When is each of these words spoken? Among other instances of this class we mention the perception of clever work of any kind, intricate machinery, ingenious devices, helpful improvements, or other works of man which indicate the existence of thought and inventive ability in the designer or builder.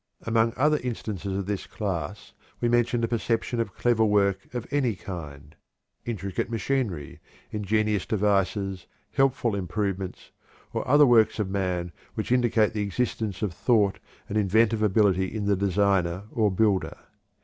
Among 0.23 0.53
other 0.57 0.77
instances 0.81 1.37
of 1.37 1.45
this 1.45 1.67
class 1.67 2.33
we 2.59 2.67
mention 2.67 3.01
the 3.01 3.07
perception 3.07 3.59
of 3.59 3.75
clever 3.75 4.03
work 4.03 4.51
of 4.51 4.65
any 4.71 4.95
kind, 4.95 5.55
intricate 6.05 6.49
machinery, 6.49 7.19
ingenious 7.51 8.07
devices, 8.07 8.87
helpful 9.11 9.53
improvements, 9.55 10.31
or 10.73 10.87
other 10.87 11.05
works 11.05 11.37
of 11.37 11.51
man 11.51 11.91
which 12.15 12.31
indicate 12.31 12.73
the 12.73 12.81
existence 12.81 13.43
of 13.43 13.53
thought 13.53 13.99
and 14.27 14.39
inventive 14.39 14.81
ability 14.81 15.27
in 15.27 15.45
the 15.45 15.55
designer 15.55 16.23
or 16.31 16.49
builder. 16.49 16.97